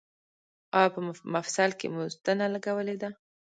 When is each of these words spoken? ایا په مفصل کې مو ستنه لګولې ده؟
ایا 0.77 0.87
په 0.95 0.99
مفصل 1.33 1.71
کې 1.79 1.87
مو 1.93 2.01
ستنه 2.15 2.45
لګولې 2.53 2.95
ده؟ 3.01 3.09